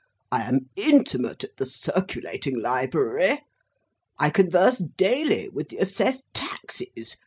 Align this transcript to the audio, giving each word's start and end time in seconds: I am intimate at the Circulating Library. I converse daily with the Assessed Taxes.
I 0.31 0.45
am 0.49 0.71
intimate 0.75 1.43
at 1.43 1.57
the 1.57 1.65
Circulating 1.67 2.59
Library. 2.59 3.45
I 4.17 4.31
converse 4.31 4.79
daily 4.97 5.47
with 5.49 5.69
the 5.69 5.77
Assessed 5.77 6.23
Taxes. 6.33 7.17